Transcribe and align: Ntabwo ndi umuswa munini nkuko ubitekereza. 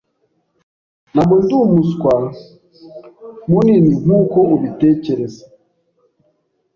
Ntabwo 1.13 1.33
ndi 1.43 1.53
umuswa 1.65 2.15
munini 3.51 3.93
nkuko 4.03 4.39
ubitekereza. 4.55 5.43